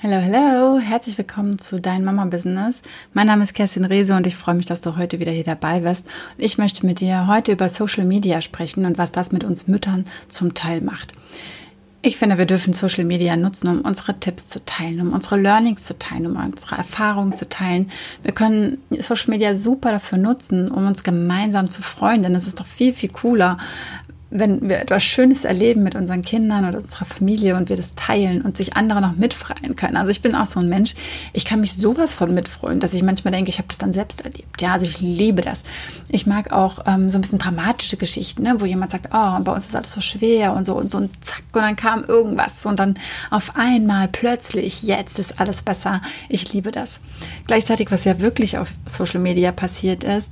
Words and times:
Hallo, 0.00 0.22
hallo, 0.22 0.78
herzlich 0.78 1.18
willkommen 1.18 1.58
zu 1.58 1.80
Dein 1.80 2.04
Mama 2.04 2.24
Business. 2.26 2.82
Mein 3.14 3.26
Name 3.26 3.42
ist 3.42 3.52
Kerstin 3.52 3.84
Rehse 3.84 4.14
und 4.14 4.28
ich 4.28 4.36
freue 4.36 4.54
mich, 4.54 4.66
dass 4.66 4.80
du 4.80 4.96
heute 4.96 5.18
wieder 5.18 5.32
hier 5.32 5.42
dabei 5.42 5.80
bist. 5.80 6.06
Ich 6.36 6.56
möchte 6.56 6.86
mit 6.86 7.00
dir 7.00 7.26
heute 7.26 7.50
über 7.50 7.68
Social 7.68 8.04
Media 8.04 8.40
sprechen 8.40 8.84
und 8.84 8.96
was 8.96 9.10
das 9.10 9.32
mit 9.32 9.42
uns 9.42 9.66
Müttern 9.66 10.06
zum 10.28 10.54
Teil 10.54 10.82
macht. 10.82 11.14
Ich 12.00 12.16
finde, 12.16 12.38
wir 12.38 12.46
dürfen 12.46 12.74
Social 12.74 13.02
Media 13.02 13.34
nutzen, 13.34 13.66
um 13.66 13.80
unsere 13.80 14.20
Tipps 14.20 14.46
zu 14.46 14.64
teilen, 14.64 15.00
um 15.00 15.12
unsere 15.12 15.36
Learnings 15.36 15.84
zu 15.84 15.98
teilen, 15.98 16.26
um 16.26 16.36
unsere 16.36 16.76
Erfahrungen 16.76 17.34
zu 17.34 17.48
teilen. 17.48 17.90
Wir 18.22 18.32
können 18.32 18.78
Social 19.00 19.30
Media 19.30 19.52
super 19.56 19.90
dafür 19.90 20.18
nutzen, 20.18 20.70
um 20.70 20.86
uns 20.86 21.02
gemeinsam 21.02 21.68
zu 21.68 21.82
freuen, 21.82 22.22
denn 22.22 22.36
es 22.36 22.46
ist 22.46 22.60
doch 22.60 22.66
viel, 22.66 22.92
viel 22.92 23.10
cooler, 23.10 23.58
wenn 24.30 24.68
wir 24.68 24.78
etwas 24.78 25.02
Schönes 25.02 25.44
erleben 25.44 25.82
mit 25.82 25.94
unseren 25.94 26.22
Kindern 26.22 26.68
oder 26.68 26.78
unserer 26.78 27.06
Familie 27.06 27.56
und 27.56 27.70
wir 27.70 27.76
das 27.76 27.94
teilen 27.94 28.42
und 28.42 28.56
sich 28.56 28.76
andere 28.76 29.00
noch 29.00 29.16
mitfreuen 29.16 29.74
können. 29.74 29.96
Also 29.96 30.10
ich 30.10 30.20
bin 30.20 30.34
auch 30.34 30.46
so 30.46 30.60
ein 30.60 30.68
Mensch, 30.68 30.94
ich 31.32 31.46
kann 31.46 31.60
mich 31.60 31.74
sowas 31.74 32.14
von 32.14 32.34
mitfreuen, 32.34 32.78
dass 32.78 32.92
ich 32.92 33.02
manchmal 33.02 33.32
denke, 33.32 33.48
ich 33.48 33.58
habe 33.58 33.68
das 33.68 33.78
dann 33.78 33.92
selbst 33.92 34.20
erlebt. 34.24 34.60
Ja, 34.60 34.72
also 34.72 34.84
ich 34.84 35.00
liebe 35.00 35.40
das. 35.40 35.62
Ich 36.10 36.26
mag 36.26 36.52
auch 36.52 36.80
ähm, 36.86 37.10
so 37.10 37.18
ein 37.18 37.22
bisschen 37.22 37.38
dramatische 37.38 37.96
Geschichten, 37.96 38.42
ne, 38.42 38.56
wo 38.58 38.66
jemand 38.66 38.90
sagt, 38.90 39.08
oh, 39.12 39.40
bei 39.40 39.52
uns 39.52 39.66
ist 39.66 39.76
alles 39.76 39.92
so 39.92 40.00
schwer 40.00 40.52
und 40.52 40.66
so 40.66 40.74
und 40.74 40.90
so 40.90 40.98
und 40.98 41.10
zack 41.24 41.42
und 41.52 41.62
dann 41.62 41.76
kam 41.76 42.04
irgendwas 42.04 42.66
und 42.66 42.78
dann 42.78 42.98
auf 43.30 43.56
einmal 43.56 44.08
plötzlich, 44.08 44.82
jetzt 44.82 45.18
ist 45.18 45.40
alles 45.40 45.62
besser. 45.62 46.02
Ich 46.28 46.52
liebe 46.52 46.70
das. 46.70 47.00
Gleichzeitig, 47.46 47.90
was 47.90 48.04
ja 48.04 48.20
wirklich 48.20 48.58
auf 48.58 48.72
Social 48.86 49.20
Media 49.20 49.52
passiert 49.52 50.04
ist, 50.04 50.30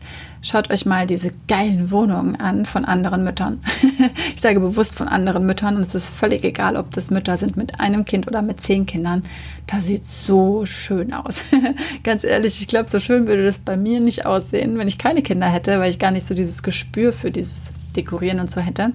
Schaut 0.49 0.71
euch 0.71 0.87
mal 0.87 1.09
diese 1.09 1.33
geilen 1.49 1.91
Wohnungen 1.91 2.37
an 2.37 2.67
von 2.67 2.85
anderen 2.85 3.25
Müttern. 3.25 3.61
ich 4.35 4.41
sage 4.41 4.61
bewusst 4.61 4.97
von 4.97 5.09
anderen 5.09 5.47
Müttern 5.47 5.77
und 5.77 5.83
es 5.83 5.95
ist 5.95 6.11
völlig 6.11 6.45
egal, 6.45 6.77
ob 6.77 6.91
das 6.93 7.11
Mütter 7.11 7.37
sind 7.37 7.57
mit 7.57 7.81
einem 7.81 8.05
Kind 8.05 8.27
oder 8.27 8.43
mit 8.43 8.61
zehn 8.61 8.87
Kindern. 8.87 9.23
Da 9.67 9.81
sieht 9.81 10.07
so 10.07 10.67
schön 10.67 11.13
aus. 11.13 11.43
Ganz 12.03 12.25
ehrlich, 12.25 12.61
ich 12.61 12.69
glaube, 12.69 12.89
so 12.89 13.01
schön 13.01 13.27
würde 13.27 13.45
das 13.45 13.59
bei 13.59 13.77
mir 13.77 14.01
nicht 14.01 14.27
aussehen, 14.27 14.79
wenn 14.79 14.89
ich 14.89 14.99
keine 14.99 15.23
Kinder 15.23 15.47
hätte, 15.47 15.79
weil 15.81 15.91
ich 15.91 15.99
gar 15.99 16.11
nicht 16.11 16.27
so 16.27 16.35
dieses 16.35 16.63
Gespür 16.63 17.13
für 17.13 17.31
dieses 17.31 17.73
Dekorieren 17.97 18.41
und 18.41 18.51
so 18.51 18.61
hätte. 18.61 18.93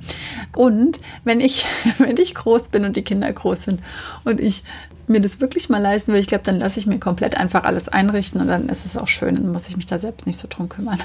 Und 0.55 0.99
wenn 1.23 1.41
ich, 1.41 1.66
wenn 1.97 2.17
ich 2.17 2.35
groß 2.35 2.69
bin 2.69 2.85
und 2.85 2.95
die 2.95 3.03
Kinder 3.03 3.31
groß 3.31 3.63
sind 3.63 3.81
und 4.23 4.39
ich 4.39 4.63
mir 5.07 5.21
das 5.21 5.41
wirklich 5.41 5.69
mal 5.69 5.81
leisten 5.81 6.13
will, 6.13 6.19
ich 6.19 6.27
glaube, 6.27 6.44
dann 6.45 6.59
lasse 6.59 6.79
ich 6.79 6.85
mir 6.85 6.99
komplett 6.99 7.35
einfach 7.35 7.63
alles 7.63 7.89
einrichten 7.89 8.39
und 8.39 8.47
dann 8.47 8.69
ist 8.69 8.85
es 8.85 8.97
auch 8.97 9.07
schön, 9.07 9.35
dann 9.35 9.51
muss 9.51 9.67
ich 9.67 9.75
mich 9.75 9.85
da 9.85 9.97
selbst 9.97 10.25
nicht 10.25 10.38
so 10.38 10.47
drum 10.49 10.69
kümmern. 10.69 10.99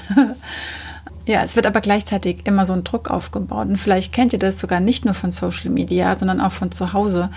Ja, 1.27 1.43
es 1.43 1.57
wird 1.57 1.67
aber 1.67 1.81
gleichzeitig 1.81 2.47
immer 2.47 2.65
so 2.65 2.71
ein 2.71 2.85
Druck 2.85 3.09
aufgebaut 3.09 3.67
und 3.67 3.75
vielleicht 3.75 4.13
kennt 4.13 4.31
ihr 4.31 4.39
das 4.39 4.59
sogar 4.59 4.79
nicht 4.79 5.03
nur 5.03 5.13
von 5.13 5.29
Social 5.29 5.69
Media, 5.69 6.15
sondern 6.15 6.39
auch 6.39 6.53
von 6.53 6.71
zu 6.71 6.93
Hause. 6.93 7.29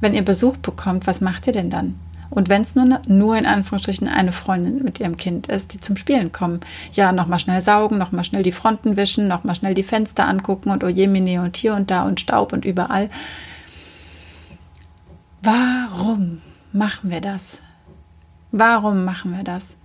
Wenn 0.00 0.12
ihr 0.12 0.24
Besuch 0.24 0.58
bekommt, 0.58 1.06
was 1.06 1.22
macht 1.22 1.46
ihr 1.46 1.54
denn 1.54 1.70
dann? 1.70 1.98
Und 2.28 2.50
wenn 2.50 2.60
es 2.60 2.74
nur, 2.74 3.00
nur 3.06 3.38
in 3.38 3.46
Anführungsstrichen 3.46 4.06
eine 4.06 4.32
Freundin 4.32 4.84
mit 4.84 5.00
ihrem 5.00 5.16
Kind 5.16 5.46
ist, 5.46 5.72
die 5.72 5.80
zum 5.80 5.96
Spielen 5.96 6.30
kommen, 6.30 6.60
ja, 6.92 7.10
nochmal 7.10 7.38
schnell 7.38 7.62
saugen, 7.62 7.96
nochmal 7.96 8.24
schnell 8.24 8.42
die 8.42 8.52
Fronten 8.52 8.98
wischen, 8.98 9.28
nochmal 9.28 9.54
schnell 9.54 9.72
die 9.72 9.82
Fenster 9.82 10.28
angucken 10.28 10.70
und 10.70 10.84
oh 10.84 10.88
je, 10.88 11.06
Mini 11.06 11.38
und 11.38 11.56
hier 11.56 11.74
und 11.74 11.90
da 11.90 12.02
und 12.02 12.20
Staub 12.20 12.52
und 12.52 12.66
überall. 12.66 13.08
Warum 15.40 16.42
machen 16.74 17.10
wir 17.10 17.22
das? 17.22 17.60
Warum 18.52 19.06
machen 19.06 19.34
wir 19.34 19.42
das? 19.42 19.77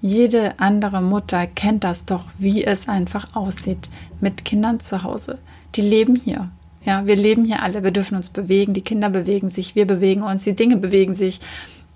Jede 0.00 0.58
andere 0.58 1.00
Mutter 1.00 1.46
kennt 1.46 1.84
das 1.84 2.04
doch, 2.04 2.24
wie 2.38 2.64
es 2.64 2.88
einfach 2.88 3.34
aussieht 3.34 3.90
mit 4.20 4.44
Kindern 4.44 4.80
zu 4.80 5.02
Hause. 5.02 5.38
Die 5.74 5.80
leben 5.80 6.16
hier. 6.16 6.50
Ja, 6.84 7.06
wir 7.06 7.16
leben 7.16 7.44
hier 7.44 7.62
alle. 7.62 7.82
Wir 7.82 7.90
dürfen 7.90 8.16
uns 8.16 8.30
bewegen. 8.30 8.74
Die 8.74 8.82
Kinder 8.82 9.10
bewegen 9.10 9.50
sich. 9.50 9.74
Wir 9.74 9.86
bewegen 9.86 10.22
uns. 10.22 10.44
Die 10.44 10.54
Dinge 10.54 10.76
bewegen 10.76 11.14
sich. 11.14 11.40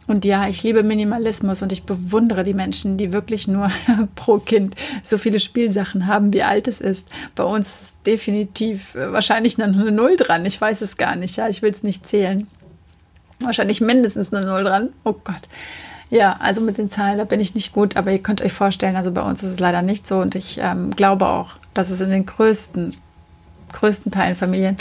Und 0.07 0.25
ja, 0.25 0.49
ich 0.49 0.63
liebe 0.65 0.83
Minimalismus 0.83 1.63
und 1.63 1.71
ich 1.71 1.85
bewundere 1.85 2.43
die 2.43 2.55
Menschen, 2.55 2.97
die 2.97 3.13
wirklich 3.13 3.47
nur 3.47 3.71
pro 4.17 4.39
Kind 4.39 4.75
so 5.05 5.19
viele 5.19 5.39
Spielsachen 5.39 6.07
haben, 6.09 6.33
wie 6.33 6.43
alt 6.43 6.67
es 6.67 6.81
ist. 6.81 7.07
Bei 7.37 7.45
uns 7.45 7.69
ist 7.69 7.83
es 7.83 8.03
definitiv 8.05 8.97
äh, 8.97 9.13
wahrscheinlich 9.13 9.63
eine 9.63 9.93
Null 9.93 10.17
dran. 10.17 10.45
Ich 10.47 10.61
weiß 10.61 10.81
es 10.81 10.97
gar 10.97 11.15
nicht. 11.15 11.37
Ja, 11.37 11.49
ich 11.49 11.63
will 11.63 11.71
es 11.71 11.85
nicht 11.85 12.09
zählen 12.09 12.49
wahrscheinlich 13.41 13.81
mindestens 13.81 14.33
eine 14.33 14.47
Null 14.47 14.65
dran. 14.65 14.91
Oh 15.05 15.13
Gott. 15.13 15.43
Ja, 16.11 16.37
also 16.41 16.61
mit 16.61 16.77
den 16.77 16.89
Zahlen, 16.89 17.19
da 17.19 17.25
bin 17.25 17.39
ich 17.39 17.55
nicht 17.55 17.73
gut, 17.73 17.97
aber 17.97 18.11
ihr 18.11 18.19
könnt 18.19 18.43
euch 18.43 18.53
vorstellen, 18.53 18.97
also 18.97 19.13
bei 19.13 19.23
uns 19.23 19.45
ist 19.45 19.51
es 19.51 19.61
leider 19.61 19.81
nicht 19.81 20.07
so 20.09 20.19
und 20.19 20.35
ich 20.35 20.59
ähm, 20.61 20.91
glaube 20.91 21.27
auch, 21.27 21.53
dass 21.73 21.91
es 21.91 22.01
in 22.01 22.11
den 22.11 22.27
größten, 22.27 22.97
größten 23.73 24.11
Teilen 24.11 24.35
Familien, 24.35 24.77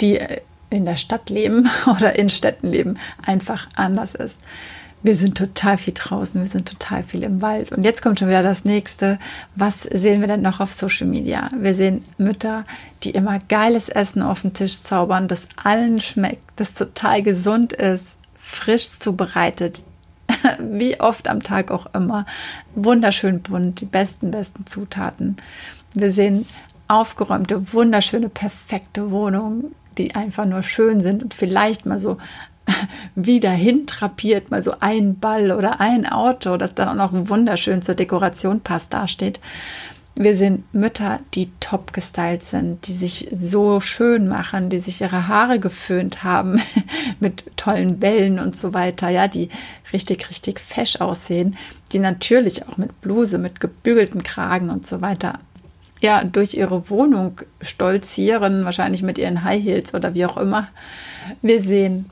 die 0.00 0.18
äh, 0.18 0.40
in 0.70 0.84
der 0.84 0.96
Stadt 0.96 1.30
leben 1.30 1.70
oder 1.86 2.18
in 2.18 2.28
Städten 2.30 2.66
leben, 2.66 2.98
einfach 3.24 3.68
anders 3.76 4.14
ist. 4.14 4.40
Wir 5.04 5.14
sind 5.16 5.36
total 5.36 5.78
viel 5.78 5.94
draußen, 5.94 6.40
wir 6.40 6.48
sind 6.48 6.68
total 6.68 7.02
viel 7.02 7.24
im 7.24 7.42
Wald. 7.42 7.72
Und 7.72 7.84
jetzt 7.84 8.02
kommt 8.02 8.20
schon 8.20 8.28
wieder 8.28 8.44
das 8.44 8.64
nächste. 8.64 9.18
Was 9.56 9.82
sehen 9.82 10.20
wir 10.20 10.28
denn 10.28 10.42
noch 10.42 10.60
auf 10.60 10.72
Social 10.72 11.08
Media? 11.08 11.50
Wir 11.56 11.74
sehen 11.74 12.04
Mütter, 12.18 12.64
die 13.02 13.10
immer 13.10 13.40
geiles 13.48 13.88
Essen 13.88 14.22
auf 14.22 14.42
den 14.42 14.52
Tisch 14.52 14.80
zaubern, 14.80 15.26
das 15.26 15.48
allen 15.62 16.00
schmeckt, 16.00 16.42
das 16.54 16.74
total 16.74 17.22
gesund 17.22 17.72
ist, 17.72 18.16
frisch 18.38 18.90
zubereitet, 18.90 19.82
wie 20.58 21.00
oft 21.00 21.28
am 21.28 21.42
Tag 21.42 21.70
auch 21.70 21.86
immer. 21.94 22.26
Wunderschön 22.74 23.42
bunt, 23.42 23.80
die 23.80 23.86
besten, 23.86 24.30
besten 24.30 24.66
Zutaten. 24.66 25.36
Wir 25.94 26.10
sehen 26.10 26.46
aufgeräumte, 26.88 27.72
wunderschöne, 27.72 28.28
perfekte 28.28 29.10
Wohnungen, 29.10 29.74
die 29.98 30.14
einfach 30.14 30.44
nur 30.44 30.62
schön 30.62 31.00
sind 31.00 31.22
und 31.22 31.34
vielleicht 31.34 31.86
mal 31.86 31.98
so 31.98 32.18
wieder 33.14 33.50
hintrapiert, 33.50 34.50
mal 34.50 34.62
so 34.62 34.74
ein 34.80 35.18
Ball 35.18 35.52
oder 35.52 35.80
ein 35.80 36.06
Auto, 36.06 36.56
das 36.56 36.74
dann 36.74 36.88
auch 36.88 37.12
noch 37.12 37.28
wunderschön 37.28 37.82
zur 37.82 37.94
Dekoration 37.94 38.60
passt, 38.60 38.92
dasteht. 38.92 39.40
Wir 40.14 40.36
sind 40.36 40.74
Mütter, 40.74 41.20
die 41.34 41.50
top 41.60 41.94
gestylt 41.94 42.42
sind, 42.42 42.86
die 42.86 42.92
sich 42.92 43.28
so 43.32 43.80
schön 43.80 44.28
machen, 44.28 44.68
die 44.68 44.78
sich 44.80 45.00
ihre 45.00 45.26
Haare 45.26 45.58
geföhnt 45.58 46.22
haben 46.22 46.60
mit 47.20 47.56
tollen 47.56 48.02
Wellen 48.02 48.38
und 48.38 48.56
so 48.56 48.74
weiter, 48.74 49.08
ja, 49.08 49.26
die 49.26 49.48
richtig, 49.92 50.28
richtig 50.28 50.60
fesch 50.60 50.96
aussehen, 50.96 51.56
die 51.92 51.98
natürlich 51.98 52.68
auch 52.68 52.76
mit 52.76 53.00
Bluse, 53.00 53.38
mit 53.38 53.58
gebügelten 53.60 54.22
Kragen 54.22 54.68
und 54.68 54.86
so 54.86 55.00
weiter 55.00 55.38
ja, 56.00 56.24
durch 56.24 56.54
ihre 56.54 56.90
Wohnung 56.90 57.40
stolzieren, 57.60 58.64
wahrscheinlich 58.64 59.02
mit 59.04 59.18
ihren 59.18 59.44
High 59.44 59.62
Heels 59.62 59.94
oder 59.94 60.14
wie 60.14 60.26
auch 60.26 60.36
immer. 60.36 60.68
Wir 61.40 61.62
sehen 61.62 62.10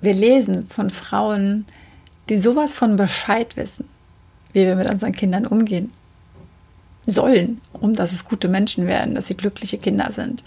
wir 0.00 0.14
lesen 0.14 0.66
von 0.68 0.90
Frauen, 0.90 1.66
die 2.28 2.36
sowas 2.36 2.74
von 2.74 2.96
Bescheid 2.96 3.56
wissen, 3.56 3.88
wie 4.52 4.60
wir 4.60 4.76
mit 4.76 4.88
unseren 4.88 5.12
Kindern 5.12 5.46
umgehen 5.46 5.92
sollen, 7.10 7.60
um 7.72 7.94
dass 7.94 8.12
es 8.12 8.24
gute 8.24 8.48
Menschen 8.48 8.86
werden, 8.86 9.14
dass 9.14 9.28
sie 9.28 9.36
glückliche 9.36 9.78
Kinder 9.78 10.10
sind. 10.12 10.44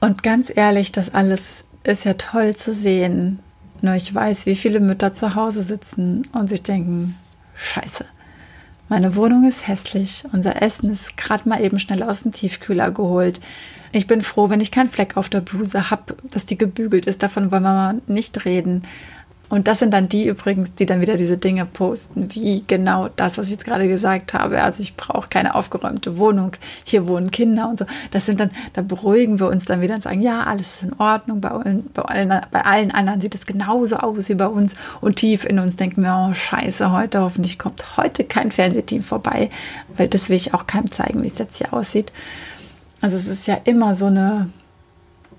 Und 0.00 0.22
ganz 0.22 0.52
ehrlich, 0.54 0.92
das 0.92 1.14
alles 1.14 1.64
ist 1.84 2.04
ja 2.04 2.14
toll 2.14 2.54
zu 2.54 2.72
sehen. 2.72 3.40
Nur 3.82 3.94
ich 3.94 4.14
weiß, 4.14 4.46
wie 4.46 4.56
viele 4.56 4.80
Mütter 4.80 5.12
zu 5.12 5.34
Hause 5.34 5.62
sitzen 5.62 6.22
und 6.32 6.48
sich 6.48 6.62
denken, 6.62 7.16
scheiße, 7.54 8.04
meine 8.88 9.16
Wohnung 9.16 9.48
ist 9.48 9.66
hässlich, 9.66 10.24
unser 10.32 10.62
Essen 10.62 10.92
ist 10.92 11.16
gerade 11.16 11.48
mal 11.48 11.60
eben 11.60 11.80
schnell 11.80 12.04
aus 12.04 12.22
dem 12.22 12.32
Tiefkühler 12.32 12.92
geholt. 12.92 13.40
Ich 13.90 14.06
bin 14.06 14.22
froh, 14.22 14.48
wenn 14.48 14.60
ich 14.60 14.70
keinen 14.70 14.88
Fleck 14.88 15.16
auf 15.16 15.28
der 15.28 15.40
Bluse 15.40 15.90
habe, 15.90 16.16
dass 16.30 16.46
die 16.46 16.56
gebügelt 16.56 17.06
ist. 17.06 17.22
Davon 17.22 17.50
wollen 17.50 17.64
wir 17.64 17.72
mal 17.72 18.00
nicht 18.06 18.44
reden. 18.44 18.82
Und 19.48 19.68
das 19.68 19.78
sind 19.78 19.94
dann 19.94 20.08
die 20.08 20.26
übrigens, 20.26 20.74
die 20.74 20.86
dann 20.86 21.00
wieder 21.00 21.14
diese 21.14 21.36
Dinge 21.36 21.66
posten, 21.66 22.34
wie 22.34 22.64
genau 22.66 23.08
das, 23.14 23.38
was 23.38 23.46
ich 23.46 23.52
jetzt 23.52 23.64
gerade 23.64 23.86
gesagt 23.86 24.34
habe. 24.34 24.62
Also 24.62 24.82
ich 24.82 24.96
brauche 24.96 25.28
keine 25.28 25.54
aufgeräumte 25.54 26.18
Wohnung, 26.18 26.52
hier 26.84 27.06
wohnen 27.06 27.30
Kinder 27.30 27.68
und 27.68 27.78
so. 27.78 27.86
Das 28.10 28.26
sind 28.26 28.40
dann, 28.40 28.50
da 28.72 28.82
beruhigen 28.82 29.38
wir 29.38 29.48
uns 29.48 29.64
dann 29.64 29.80
wieder 29.80 29.94
und 29.94 30.02
sagen, 30.02 30.20
ja, 30.20 30.44
alles 30.44 30.76
ist 30.76 30.82
in 30.84 30.92
Ordnung. 30.98 31.40
Bei 31.40 31.50
allen, 31.50 31.88
bei 31.94 32.02
allen, 32.02 32.40
bei 32.50 32.64
allen 32.64 32.90
anderen 32.90 33.20
sieht 33.20 33.34
es 33.34 33.46
genauso 33.46 33.96
aus 33.96 34.28
wie 34.28 34.34
bei 34.34 34.48
uns. 34.48 34.74
Und 35.00 35.16
tief 35.16 35.44
in 35.44 35.58
uns 35.58 35.76
denken 35.76 36.02
wir, 36.02 36.28
oh 36.28 36.34
scheiße, 36.34 36.90
heute 36.90 37.20
hoffentlich 37.20 37.58
kommt 37.58 37.96
heute 37.96 38.24
kein 38.24 38.50
Fernsehteam 38.50 39.02
vorbei, 39.02 39.50
weil 39.96 40.08
das 40.08 40.28
will 40.28 40.36
ich 40.36 40.54
auch 40.54 40.66
keinem 40.66 40.90
zeigen, 40.90 41.22
wie 41.22 41.28
es 41.28 41.38
jetzt 41.38 41.58
hier 41.58 41.72
aussieht. 41.72 42.12
Also 43.00 43.16
es 43.16 43.28
ist 43.28 43.46
ja 43.46 43.58
immer 43.64 43.94
so 43.94 44.06
eine 44.06 44.48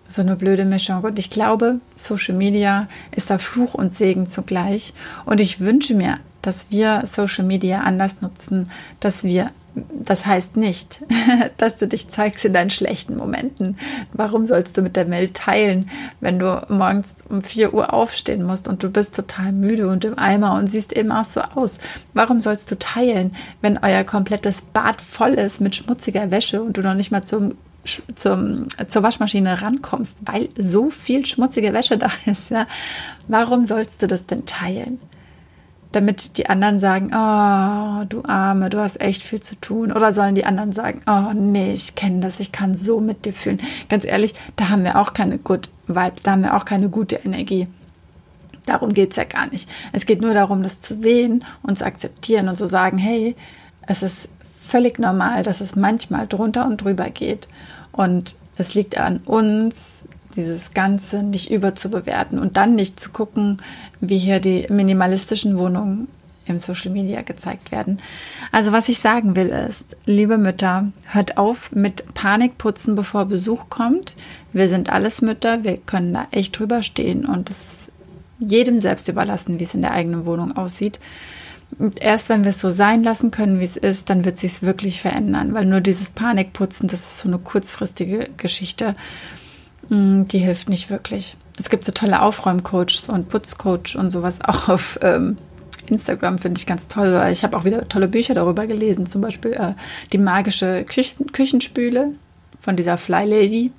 so 0.07 0.21
eine 0.21 0.35
blöde 0.35 0.65
Mischung. 0.65 1.01
Und 1.01 1.19
ich 1.19 1.29
glaube, 1.29 1.79
Social 1.95 2.35
Media 2.35 2.87
ist 3.15 3.29
da 3.29 3.37
Fluch 3.37 3.73
und 3.73 3.93
Segen 3.93 4.27
zugleich. 4.27 4.93
Und 5.25 5.41
ich 5.41 5.59
wünsche 5.59 5.93
mir, 5.93 6.19
dass 6.41 6.67
wir 6.69 7.03
Social 7.05 7.43
Media 7.43 7.81
anders 7.81 8.21
nutzen, 8.21 8.71
dass 8.99 9.23
wir 9.23 9.51
das 9.91 10.25
heißt 10.25 10.57
nicht, 10.57 11.01
dass 11.57 11.77
du 11.77 11.87
dich 11.87 12.09
zeigst 12.09 12.45
in 12.45 12.53
deinen 12.53 12.69
schlechten 12.69 13.17
Momenten. 13.17 13.77
Warum 14.13 14.45
sollst 14.45 14.77
du 14.77 14.81
mit 14.81 14.95
der 14.95 15.09
Welt 15.09 15.35
teilen, 15.35 15.89
wenn 16.19 16.39
du 16.39 16.65
morgens 16.69 17.15
um 17.29 17.41
4 17.41 17.73
Uhr 17.73 17.93
aufstehen 17.93 18.43
musst 18.43 18.67
und 18.67 18.83
du 18.83 18.89
bist 18.89 19.15
total 19.15 19.51
müde 19.51 19.87
und 19.87 20.05
im 20.05 20.17
Eimer 20.17 20.53
und 20.55 20.69
siehst 20.69 20.93
eben 20.93 21.11
auch 21.11 21.25
so 21.25 21.41
aus? 21.41 21.79
Warum 22.13 22.39
sollst 22.39 22.71
du 22.71 22.79
teilen, 22.79 23.35
wenn 23.61 23.77
euer 23.77 24.03
komplettes 24.03 24.61
Bad 24.61 25.01
voll 25.01 25.33
ist 25.33 25.61
mit 25.61 25.75
schmutziger 25.75 26.31
Wäsche 26.31 26.61
und 26.61 26.77
du 26.77 26.81
noch 26.81 26.95
nicht 26.95 27.11
mal 27.11 27.23
zum 27.23 27.53
zum, 28.15 28.67
zur 28.87 29.03
Waschmaschine 29.03 29.61
rankommst, 29.61 30.19
weil 30.25 30.49
so 30.57 30.89
viel 30.89 31.25
schmutzige 31.25 31.73
Wäsche 31.73 31.97
da 31.97 32.09
ist. 32.25 32.51
Ja? 32.51 32.67
Warum 33.27 33.65
sollst 33.65 34.01
du 34.01 34.07
das 34.07 34.25
denn 34.25 34.45
teilen? 34.45 34.99
Damit 35.93 36.37
die 36.37 36.49
anderen 36.49 36.79
sagen, 36.79 37.07
oh, 37.07 38.05
du 38.09 38.23
Arme, 38.25 38.69
du 38.69 38.79
hast 38.79 38.99
echt 38.99 39.23
viel 39.23 39.41
zu 39.41 39.55
tun. 39.55 39.91
Oder 39.91 40.13
sollen 40.13 40.35
die 40.35 40.45
anderen 40.45 40.73
sagen, 40.73 41.01
oh 41.07 41.33
nee, 41.33 41.71
ich 41.71 41.95
kenne 41.95 42.19
das, 42.19 42.39
ich 42.39 42.51
kann 42.51 42.75
so 42.75 42.99
mit 42.99 43.25
dir 43.25 43.33
fühlen. 43.33 43.61
Ganz 43.89 44.05
ehrlich, 44.05 44.35
da 44.57 44.69
haben 44.69 44.83
wir 44.83 44.99
auch 44.99 45.13
keine 45.13 45.37
Good 45.37 45.69
Vibes, 45.87 46.23
da 46.23 46.31
haben 46.31 46.43
wir 46.43 46.55
auch 46.55 46.65
keine 46.65 46.89
gute 46.89 47.15
Energie. 47.15 47.67
Darum 48.65 48.93
geht 48.93 49.11
es 49.11 49.15
ja 49.15 49.23
gar 49.23 49.47
nicht. 49.47 49.69
Es 49.93 50.05
geht 50.05 50.21
nur 50.21 50.33
darum, 50.33 50.61
das 50.61 50.81
zu 50.81 50.93
sehen 50.93 51.45
und 51.63 51.77
zu 51.77 51.85
akzeptieren 51.85 52.49
und 52.49 52.57
zu 52.57 52.67
sagen, 52.67 52.97
hey, 52.97 53.35
es 53.87 54.03
ist 54.03 54.27
völlig 54.67 54.99
normal, 54.99 55.43
dass 55.43 55.61
es 55.61 55.75
manchmal 55.75 56.27
drunter 56.27 56.67
und 56.67 56.77
drüber 56.83 57.09
geht. 57.09 57.47
Und 57.97 58.35
es 58.57 58.75
liegt 58.75 58.97
an 58.97 59.17
uns, 59.25 60.05
dieses 60.35 60.73
Ganze 60.73 61.23
nicht 61.23 61.49
überzubewerten 61.49 62.37
und 62.37 62.57
dann 62.57 62.75
nicht 62.75 62.99
zu 62.99 63.09
gucken, 63.09 63.57
wie 63.99 64.19
hier 64.19 64.39
die 64.39 64.67
minimalistischen 64.69 65.57
Wohnungen 65.57 66.07
im 66.45 66.59
Social 66.59 66.91
Media 66.91 67.23
gezeigt 67.23 67.71
werden. 67.71 67.99
Also 68.51 68.71
was 68.71 68.87
ich 68.87 68.99
sagen 68.99 69.35
will 69.35 69.47
ist, 69.47 69.97
liebe 70.05 70.37
Mütter, 70.37 70.91
hört 71.07 71.37
auf 71.37 71.71
mit 71.73 72.13
Panikputzen, 72.13 72.95
bevor 72.95 73.25
Besuch 73.25 73.69
kommt. 73.69 74.15
Wir 74.53 74.69
sind 74.69 74.91
alles 74.91 75.21
Mütter, 75.21 75.63
wir 75.63 75.77
können 75.77 76.13
da 76.13 76.27
echt 76.31 76.57
drüber 76.57 76.83
stehen 76.83 77.25
und 77.25 77.49
es 77.49 77.57
ist 77.57 77.91
jedem 78.39 78.79
selbst 78.79 79.07
überlassen, 79.09 79.59
wie 79.59 79.63
es 79.63 79.73
in 79.73 79.81
der 79.81 79.91
eigenen 79.91 80.25
Wohnung 80.25 80.55
aussieht. 80.55 80.99
Und 81.79 82.01
erst 82.01 82.29
wenn 82.29 82.43
wir 82.43 82.49
es 82.49 82.61
so 82.61 82.69
sein 82.69 83.03
lassen 83.03 83.31
können, 83.31 83.59
wie 83.59 83.65
es 83.65 83.77
ist, 83.77 84.09
dann 84.09 84.25
wird 84.25 84.37
sich 84.39 84.61
wirklich 84.61 85.01
verändern, 85.01 85.53
weil 85.53 85.65
nur 85.65 85.81
dieses 85.81 86.09
Panikputzen, 86.09 86.87
das 86.87 87.01
ist 87.01 87.19
so 87.19 87.27
eine 87.27 87.39
kurzfristige 87.39 88.29
Geschichte, 88.37 88.95
mm, 89.89 90.23
die 90.23 90.39
hilft 90.39 90.69
nicht 90.69 90.89
wirklich. 90.89 91.35
Es 91.59 91.69
gibt 91.69 91.85
so 91.85 91.91
tolle 91.91 92.21
Aufräumcoaches 92.21 93.09
und 93.09 93.29
Putzcoach 93.29 93.95
und 93.97 94.11
sowas 94.11 94.39
auch 94.43 94.69
auf 94.69 94.99
ähm, 95.01 95.37
Instagram, 95.87 96.39
finde 96.39 96.59
ich 96.59 96.65
ganz 96.65 96.87
toll. 96.87 97.21
Ich 97.31 97.43
habe 97.43 97.57
auch 97.57 97.63
wieder 97.63 97.87
tolle 97.87 98.07
Bücher 98.07 98.33
darüber 98.33 98.67
gelesen, 98.67 99.07
zum 99.07 99.21
Beispiel 99.21 99.53
äh, 99.53 99.73
die 100.11 100.17
magische 100.17 100.83
Küchen 100.85 101.31
Küchenspüle 101.31 102.13
von 102.61 102.75
dieser 102.75 102.97
Fly 102.97 103.25
Lady. 103.25 103.71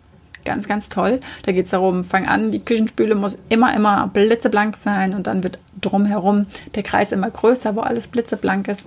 Ganz, 0.45 0.69
ganz 0.69 0.89
toll. 0.89 1.21
Da 1.43 1.53
geht 1.53 1.67
es 1.67 1.71
darum, 1.73 2.05
fang 2.05 2.27
an, 2.27 2.53
die 2.53 2.61
Küchenspüle 2.61 3.15
muss 3.15 3.39
immer, 3.49 3.75
immer 3.75 4.09
blitzeblank 4.09 4.77
sein 4.77 5.15
und 5.15 5.27
dann 5.27 5.43
wird 5.43 5.59
drumherum 5.81 6.47
der 6.75 6.83
Kreis 6.83 7.13
immer 7.13 7.31
größer, 7.31 7.77
wo 7.77 7.81
alles 7.81 8.09
blitzeblank 8.09 8.69
ist. 8.69 8.87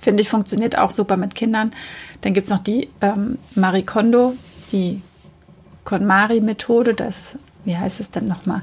Finde 0.00 0.22
ich, 0.22 0.28
funktioniert 0.28 0.78
auch 0.78 0.90
super 0.90 1.16
mit 1.16 1.34
Kindern. 1.34 1.72
Dann 2.22 2.32
gibt 2.32 2.46
es 2.46 2.52
noch 2.52 2.60
die 2.60 2.88
ähm, 3.00 3.38
Marie 3.54 3.82
Kondo, 3.82 4.34
die 4.72 5.02
KonMari-Methode. 5.84 6.94
Das, 6.94 7.36
wie 7.64 7.76
heißt 7.76 8.00
es 8.00 8.10
denn 8.10 8.28
nochmal? 8.28 8.62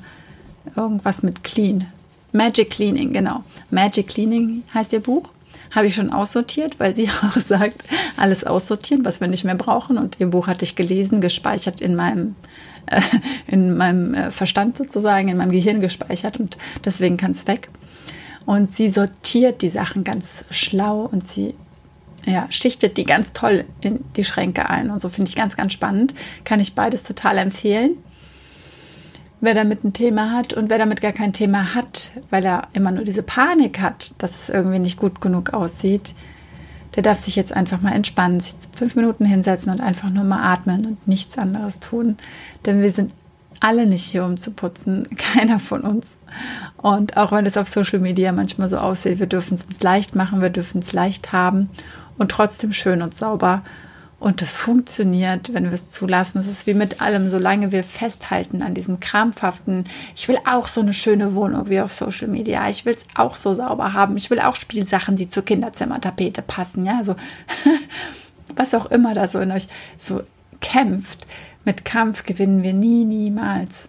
Irgendwas 0.75 1.23
mit 1.23 1.43
Clean. 1.43 1.85
Magic 2.31 2.69
Cleaning, 2.69 3.13
genau. 3.13 3.43
Magic 3.71 4.07
Cleaning 4.07 4.63
heißt 4.73 4.93
ihr 4.93 4.99
Buch 4.99 5.31
habe 5.71 5.87
ich 5.87 5.95
schon 5.95 6.11
aussortiert, 6.11 6.79
weil 6.79 6.95
sie 6.95 7.09
auch 7.23 7.37
sagt, 7.37 7.83
alles 8.17 8.43
aussortieren, 8.43 9.05
was 9.05 9.21
wir 9.21 9.27
nicht 9.27 9.43
mehr 9.43 9.55
brauchen. 9.55 9.97
Und 9.97 10.19
ihr 10.19 10.27
Buch 10.27 10.47
hatte 10.47 10.65
ich 10.65 10.75
gelesen, 10.75 11.21
gespeichert 11.21 11.81
in 11.81 11.95
meinem, 11.95 12.35
äh, 12.87 13.01
in 13.47 13.77
meinem 13.77 14.13
äh, 14.13 14.31
Verstand 14.31 14.77
sozusagen, 14.77 15.29
in 15.29 15.37
meinem 15.37 15.51
Gehirn 15.51 15.81
gespeichert 15.81 16.39
und 16.39 16.57
deswegen 16.85 17.17
kann 17.17 17.31
es 17.31 17.47
weg. 17.47 17.69
Und 18.45 18.71
sie 18.71 18.89
sortiert 18.89 19.61
die 19.61 19.69
Sachen 19.69 20.03
ganz 20.03 20.43
schlau 20.49 21.01
und 21.11 21.27
sie 21.27 21.53
ja, 22.25 22.47
schichtet 22.49 22.97
die 22.97 23.05
ganz 23.05 23.31
toll 23.33 23.65
in 23.81 24.03
die 24.15 24.23
Schränke 24.23 24.69
ein. 24.69 24.89
Und 24.89 25.01
so 25.01 25.09
finde 25.09 25.29
ich 25.29 25.35
ganz, 25.35 25.55
ganz 25.55 25.73
spannend. 25.73 26.13
Kann 26.43 26.59
ich 26.59 26.73
beides 26.73 27.03
total 27.03 27.37
empfehlen 27.37 27.97
wer 29.41 29.53
damit 29.53 29.83
ein 29.83 29.93
Thema 29.93 30.31
hat 30.31 30.53
und 30.53 30.69
wer 30.69 30.77
damit 30.77 31.01
gar 31.01 31.13
kein 31.13 31.33
Thema 31.33 31.73
hat, 31.75 32.11
weil 32.29 32.45
er 32.45 32.67
immer 32.73 32.91
nur 32.91 33.03
diese 33.03 33.23
Panik 33.23 33.79
hat, 33.79 34.13
dass 34.17 34.43
es 34.43 34.49
irgendwie 34.49 34.79
nicht 34.79 34.97
gut 34.97 35.21
genug 35.21 35.53
aussieht, 35.53 36.13
der 36.95 37.03
darf 37.03 37.23
sich 37.23 37.35
jetzt 37.35 37.53
einfach 37.53 37.81
mal 37.81 37.93
entspannen, 37.93 38.39
sich 38.39 38.55
fünf 38.75 38.95
Minuten 38.95 39.25
hinsetzen 39.25 39.71
und 39.71 39.79
einfach 39.79 40.09
nur 40.09 40.23
mal 40.23 40.41
atmen 40.41 40.85
und 40.85 41.07
nichts 41.07 41.37
anderes 41.37 41.79
tun. 41.79 42.17
Denn 42.65 42.81
wir 42.81 42.91
sind 42.91 43.11
alle 43.59 43.85
nicht 43.85 44.03
hier, 44.03 44.25
um 44.25 44.37
zu 44.37 44.51
putzen, 44.51 45.07
keiner 45.17 45.59
von 45.59 45.81
uns. 45.81 46.15
Und 46.77 47.17
auch 47.17 47.31
wenn 47.31 47.45
es 47.45 47.57
auf 47.57 47.67
Social 47.67 47.99
Media 47.99 48.31
manchmal 48.31 48.69
so 48.69 48.77
aussieht, 48.77 49.19
wir 49.19 49.27
dürfen 49.27 49.55
es 49.55 49.65
uns 49.65 49.81
leicht 49.81 50.15
machen, 50.15 50.41
wir 50.41 50.49
dürfen 50.49 50.79
es 50.79 50.93
leicht 50.93 51.31
haben 51.31 51.69
und 52.17 52.31
trotzdem 52.31 52.73
schön 52.73 53.01
und 53.01 53.15
sauber 53.15 53.63
und 54.19 54.41
das 54.41 54.51
funktioniert, 54.51 55.53
wenn 55.53 55.63
wir 55.63 55.71
es 55.71 55.89
zulassen. 55.89 56.39
Es 56.39 56.47
ist 56.47 56.67
wie 56.67 56.73
mit 56.73 57.01
allem, 57.01 57.29
solange 57.29 57.71
wir 57.71 57.85
festhalten 57.85 58.61
an 58.61 58.73
diesem 58.73 58.99
krampfhaften, 58.99 59.85
ich 60.13 60.27
will 60.27 60.37
auch 60.45 60.67
so 60.67 60.81
eine 60.81 60.91
schöne 60.91 61.35
Wohnung 61.35 61.69
wie 61.69 61.79
auf 61.79 61.93
Social 61.93 62.27
Media. 62.27 62.67
Ich 62.67 62.83
will 62.83 62.93
es 62.93 63.05
auch 63.15 63.37
so 63.37 63.53
sauber 63.53 63.93
haben. 63.93 64.17
Ich 64.17 64.29
will 64.29 64.41
auch 64.41 64.57
Spielsachen, 64.57 65.15
die 65.15 65.29
zur 65.29 65.45
Kinderzimmertapete 65.45 66.41
passen. 66.41 66.85
Ja, 66.85 67.01
so 67.01 67.15
was 68.55 68.73
auch 68.73 68.87
immer 68.87 69.13
da 69.13 69.29
so 69.29 69.39
in 69.39 69.53
euch 69.53 69.69
so 69.97 70.21
kämpft. 70.59 71.25
Mit 71.63 71.85
Kampf 71.85 72.25
gewinnen 72.25 72.61
wir 72.61 72.73
nie, 72.73 73.05
niemals. 73.05 73.87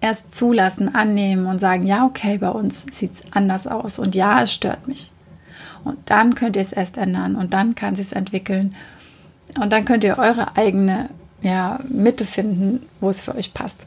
Erst 0.00 0.32
zulassen, 0.32 0.94
annehmen 0.94 1.46
und 1.46 1.58
sagen, 1.58 1.84
ja, 1.84 2.04
okay, 2.04 2.38
bei 2.38 2.50
uns 2.50 2.86
sieht 2.92 3.14
es 3.14 3.22
anders 3.32 3.66
aus 3.66 3.98
und 3.98 4.14
ja, 4.14 4.44
es 4.44 4.52
stört 4.52 4.86
mich. 4.86 5.10
Und 5.82 5.98
dann 6.04 6.36
könnt 6.36 6.54
ihr 6.54 6.62
es 6.62 6.72
erst 6.72 6.98
ändern 6.98 7.34
und 7.34 7.52
dann 7.52 7.74
kann 7.74 7.94
es 7.94 8.12
entwickeln 8.12 8.76
und 9.60 9.72
dann 9.72 9.84
könnt 9.84 10.04
ihr 10.04 10.18
eure 10.18 10.56
eigene 10.56 11.08
ja, 11.42 11.80
Mitte 11.88 12.26
finden, 12.26 12.86
wo 13.00 13.08
es 13.08 13.20
für 13.20 13.34
euch 13.34 13.54
passt. 13.54 13.80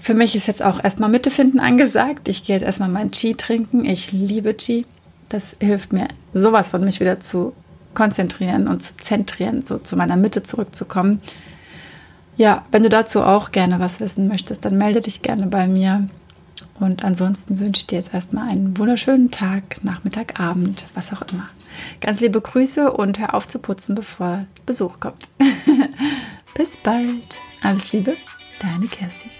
Für 0.00 0.14
mich 0.14 0.36
ist 0.36 0.46
jetzt 0.46 0.62
auch 0.62 0.82
erstmal 0.82 1.10
Mitte 1.10 1.30
finden 1.30 1.58
angesagt. 1.58 2.28
Ich 2.28 2.44
gehe 2.44 2.56
jetzt 2.56 2.64
erstmal 2.64 2.88
mein 2.88 3.10
Chi 3.10 3.34
trinken. 3.34 3.84
Ich 3.84 4.12
liebe 4.12 4.56
Chi. 4.56 4.86
Das 5.28 5.56
hilft 5.58 5.92
mir 5.92 6.06
sowas 6.32 6.68
von 6.68 6.84
mich 6.84 7.00
wieder 7.00 7.18
zu 7.18 7.52
konzentrieren 7.94 8.68
und 8.68 8.82
zu 8.82 8.96
zentrieren, 8.98 9.64
so 9.64 9.78
zu 9.78 9.96
meiner 9.96 10.16
Mitte 10.16 10.44
zurückzukommen. 10.44 11.20
Ja, 12.36 12.64
wenn 12.70 12.82
du 12.84 12.88
dazu 12.88 13.22
auch 13.22 13.50
gerne 13.50 13.80
was 13.80 13.98
wissen 13.98 14.28
möchtest, 14.28 14.64
dann 14.64 14.78
melde 14.78 15.00
dich 15.00 15.22
gerne 15.22 15.46
bei 15.46 15.66
mir. 15.66 16.06
Und 16.78 17.02
ansonsten 17.02 17.58
wünsche 17.58 17.80
ich 17.80 17.86
dir 17.86 17.96
jetzt 17.96 18.12
erstmal 18.14 18.48
einen 18.48 18.76
wunderschönen 18.76 19.30
Tag, 19.30 19.82
Nachmittag, 19.82 20.38
Abend, 20.38 20.84
was 20.94 21.12
auch 21.12 21.22
immer. 21.32 21.48
Ganz 22.00 22.20
liebe 22.20 22.40
Grüße 22.40 22.92
und 22.92 23.18
hör 23.18 23.34
auf 23.34 23.46
zu 23.46 23.58
putzen, 23.58 23.94
bevor 23.94 24.46
Besuch 24.64 25.00
kommt. 25.00 25.28
Bis 26.54 26.76
bald. 26.82 27.38
Alles 27.62 27.92
Liebe, 27.92 28.16
deine 28.60 28.86
Kerstin. 28.86 29.30